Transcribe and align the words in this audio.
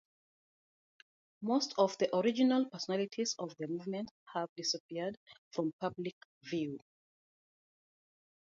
Most 1.43 1.75
of 1.77 1.95
the 1.99 2.09
original 2.17 2.65
personalities 2.71 3.35
of 3.37 3.55
the 3.59 3.67
movement 3.67 4.09
have 4.33 4.49
disappeared 4.57 5.15
from 5.51 5.73
public 5.79 6.15
view. 6.41 6.79